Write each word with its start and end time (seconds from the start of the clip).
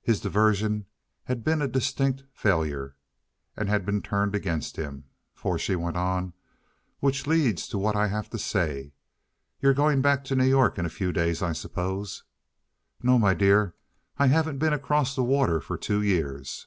His 0.00 0.22
diversion 0.22 0.86
had 1.24 1.44
been 1.44 1.60
a 1.60 1.68
distinct 1.68 2.24
failure, 2.32 2.96
and 3.58 3.68
had 3.68 3.84
been 3.84 4.00
turned 4.00 4.34
against 4.34 4.76
him. 4.76 5.04
For 5.34 5.58
she 5.58 5.76
went 5.76 5.98
on: 5.98 6.32
"Which 7.00 7.26
leads 7.26 7.68
to 7.68 7.76
what 7.76 7.94
I 7.94 8.06
have 8.06 8.30
to 8.30 8.38
say. 8.38 8.94
You're 9.60 9.74
going 9.74 10.00
back 10.00 10.24
to 10.24 10.34
New 10.34 10.46
York 10.48 10.78
in 10.78 10.86
a 10.86 10.88
few 10.88 11.12
days, 11.12 11.42
I 11.42 11.52
suppose?" 11.52 12.24
"No, 13.02 13.18
my 13.18 13.34
dear. 13.34 13.74
I 14.18 14.28
haven't 14.28 14.56
been 14.56 14.72
across 14.72 15.14
the 15.14 15.22
water 15.24 15.60
for 15.60 15.76
two 15.76 16.00
years." 16.00 16.66